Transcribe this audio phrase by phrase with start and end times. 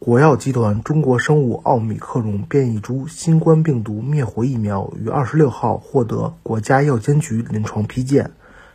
[0.00, 8.30] 国药集团中国生物奥密克戎变异株新冠病毒灭活疫苗于二十六号获得国家药监局临床批件，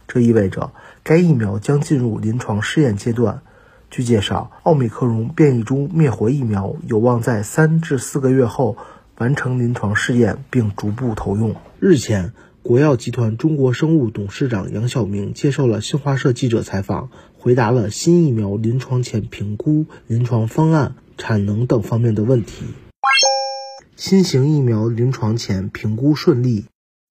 [0.07, 3.41] 这意味着该疫苗将进入临床试验阶段。
[3.89, 8.77] 据介绍，奥密克戎变异株灭活疫苗有望在三至四个月后
[9.17, 11.55] 完成临床试验，并逐步投用。
[11.79, 22.65] 日前，国药集团中国生物董事长杨晓明接受了新华社记者采访，回答了新疫苗临床前评估、临床方案、产能等方面的问题。
[23.95, 26.65] 新型疫苗临床前评估顺利，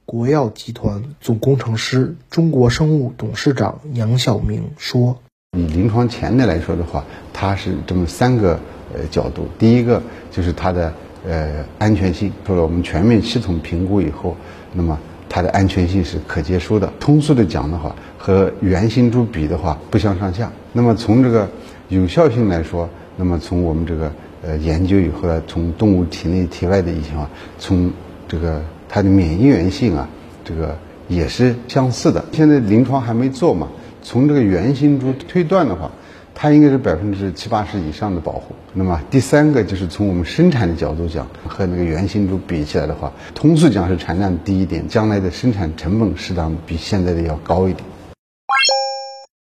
[0.05, 5.19] 国药集团总工程师、中国生物董事长杨晓明说。
[5.56, 8.60] 以临床前的来说的话，它是这么三个
[8.93, 9.48] 呃角度。
[9.59, 10.93] 第一个就是它的
[11.27, 14.37] 呃安全性，做了我们全面系统评估以后，
[14.73, 14.98] 那么
[15.29, 16.93] 它的安全性是可接受的。
[17.01, 20.52] 通俗的讲的话，和原型株比的话不相上下。
[20.73, 21.48] 那么从这个
[21.88, 27.93] 有效性来说，那么从我们这个呃研究以后呢，从动物体内体外的一些啊，从
[28.26, 30.09] 这个它的免疫原性啊，
[30.45, 30.76] 这个
[31.09, 32.24] 也是相似的。
[32.32, 33.68] 现在临床还没做嘛。
[34.02, 35.90] 从这个原型株推断的话，
[36.34, 38.54] 它应该是百分之七八十以上的保护。
[38.74, 47.84] 那么第三个就是从我们生产的角度讲，和那个原型株比起来的话，通俗讲是产量低一点，将来的生产成本适当比现在的要高一点。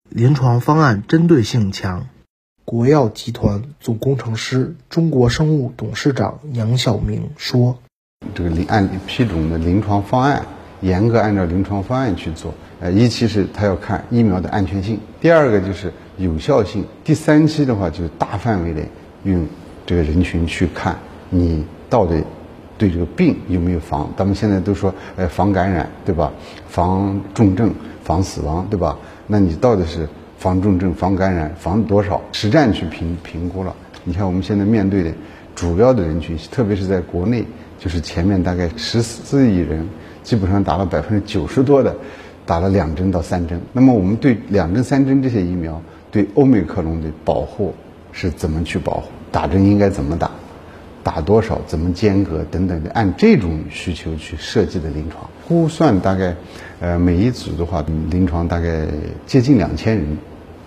[0.09, 2.07] 临床方案针对性强，
[2.65, 7.77] 国药集团总工程师、中国生物董事长杨晓明说
[8.35, 10.47] ：“这个临按批准的临床方案，
[10.81, 18.83] 严格按照临床方案去做。”呃，一期是他要看疫苗的安全性，第二个就是有效性，第三期的话就是大范围的
[19.25, 19.47] 用
[19.85, 22.25] 这个人群去看你到底
[22.79, 24.11] 对这个病有没有防。
[24.17, 26.33] 咱们现在都说，呃，防感染对吧？
[26.67, 28.99] 防重症、防死亡对吧？
[29.27, 32.21] 那你到底是防重症、防感染、防多少？
[32.33, 33.75] 实战去评评估了。
[34.05, 35.13] 你看我们现在面对的
[35.55, 37.45] 主要的人群，特别是在国内，
[37.79, 39.89] 就是前面大概十四亿人，
[40.23, 41.95] 基本上达了百分之九十多的。
[42.47, 45.81] 打了两针到三针，那么我们对两针、三针这些疫苗
[46.11, 47.75] 对欧美克隆的保护
[48.13, 49.05] 是怎么去保护？
[49.33, 50.31] 打针应该怎么打？
[51.03, 51.59] 打多少？
[51.67, 52.45] 怎么间隔？
[52.51, 56.35] 等等的，按这种需求去设计的临床估算，大概
[56.81, 58.87] 呃每一组的话，临床大概
[59.27, 60.19] 接近两千人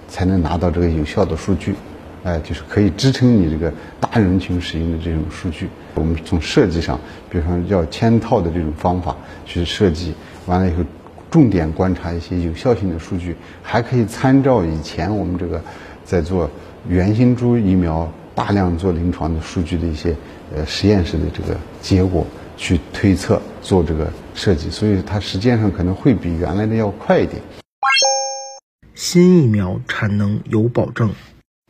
[0.08, 1.76] 才能拿到这个有效的数据，
[2.24, 5.68] 哎，就是可以支撑你这个大人群使用的这种数据。
[5.96, 7.00] 我们从设计上，
[7.30, 10.14] 比如说要嵌套的这种方法去设计，
[10.46, 10.84] 完了以后。
[11.30, 15.62] 重点观察一些有效性的数据，还可以参照以前我们这个
[16.06, 16.50] 在做
[16.88, 20.16] 原型株疫苗大量做临床的数据的一些
[20.56, 22.26] 呃实验室的这个结果
[22.58, 27.42] 去推测做这个设计，所以它时间上可能会比原来的要快一点。
[28.96, 31.12] 新疫苗产能有保证，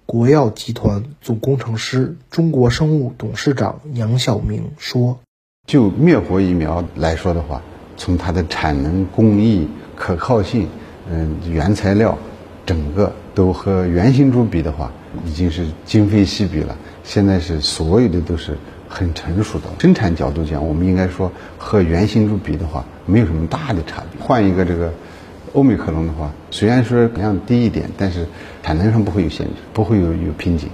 [0.06, 5.20] 国药集团总工程师、中国生物董事长杨晓明说
[5.68, 7.62] ：“就灭活疫苗来说的话。”
[8.00, 10.68] 从它的产能、工艺、可靠性，
[11.10, 12.16] 嗯，原材料，
[12.64, 14.92] 整个都和原型株比的话，
[15.26, 16.78] 已经是今非昔比了。
[17.04, 18.56] 现在是所有的都是
[18.88, 19.66] 很成熟的。
[19.80, 24.22] 生产角度讲，我们应该说和原型株比的话，没有什么大的差别。
[24.22, 24.94] 换一个这个
[25.54, 28.28] 欧美克隆的话，虽然说量低一点，但是
[28.64, 30.70] 产能上不会有限制，不会有有瓶颈。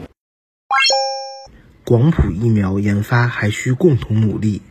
[1.85, 4.61] 广谱疫苗研发还需共同努力。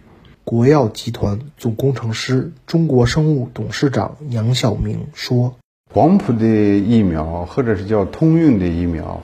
[0.45, 5.55] 国药集团总工程师、中国生物董事长杨晓明说
[5.95, 9.23] ：“广谱的疫苗，或者是叫通用的疫苗，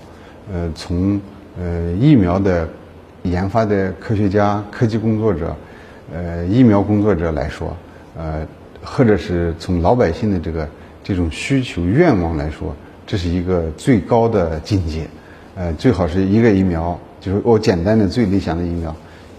[0.53, 1.21] 呃，从
[1.59, 2.69] 呃疫苗的
[3.31, 5.57] 研发的科学家、科技工作者、
[6.13, 7.77] 呃疫苗工作者来说，
[8.17, 8.47] 呃，
[8.83, 10.69] 或者是从老百姓的这个
[11.05, 12.75] 这种需求愿望来说，
[13.07, 15.07] 这是一个最高的境界。
[15.55, 18.95] 呃，最好是一个疫苗，就是我简单的最理想的疫苗，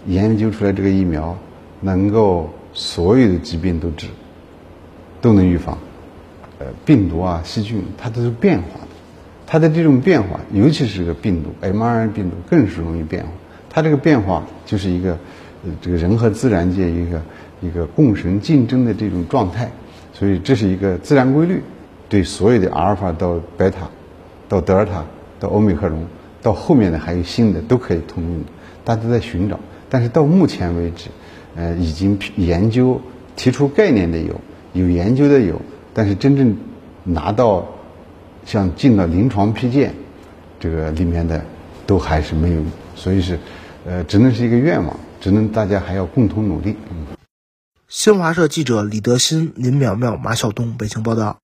[0.08, 1.38] 研究出来这个疫苗。”
[1.82, 4.08] 能够所有的疾病都治，
[5.22, 5.78] 都能预防。
[6.60, 8.88] 呃，病毒啊、细菌，它都是变化的。
[9.48, 13.30] 它的这种变化，尤其是这个病毒，mRNA 病毒更是容易变化。
[13.80, 15.18] 它这个变化就是一个，
[15.82, 17.22] 这个人和自然界一个
[17.62, 19.72] 一个共生竞争的这种状态。
[20.12, 21.62] 所以这是一个自然规律，
[22.10, 23.90] 对所有的阿尔法到贝塔，
[24.50, 25.06] 到德尔塔，
[25.40, 25.96] 到欧米克戎，
[26.42, 28.46] 到后面的还有新的都可以通用的。
[28.84, 29.58] 大家都在寻找，
[29.90, 31.10] 但是到目前为止。
[31.56, 33.02] 呃，已经研究
[33.36, 34.40] 提出概念的有，
[34.74, 35.60] 有研究的有，
[35.94, 36.56] 但是真正
[37.04, 37.66] 拿到
[38.46, 39.94] 像进了临床批件
[40.60, 41.42] 这个里面的
[41.88, 42.62] 都还是没有，
[42.96, 43.40] 所以是
[43.86, 46.76] 呃，只能是一个愿望，只能大家还要共同努力。
[47.88, 51.38] 新华社记者李德新、林淼淼、马晓东北京报道。